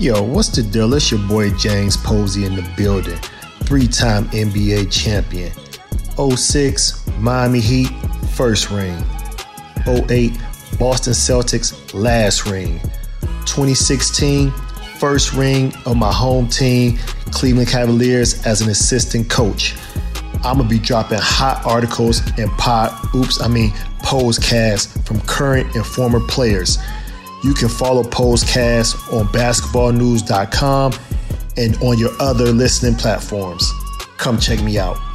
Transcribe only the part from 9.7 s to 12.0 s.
08, Boston Celtics,